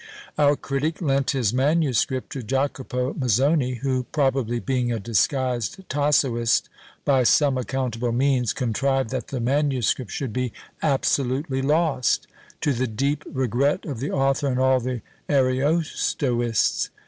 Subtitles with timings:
[0.35, 6.69] Our critic lent his manuscript to Jacopo Mazzoni, who, probably being a disguised Tassoist,
[7.05, 12.25] by some accountable means contrived that the manuscript should be absolutely lost!
[12.61, 16.89] to the deep regret of the author and all the Ariostoists.